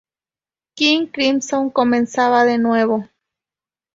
King 0.73 1.05
Crimson 1.11 1.69
comenzaba 1.69 2.43
de 2.43 2.57
nuevo. 2.57 3.07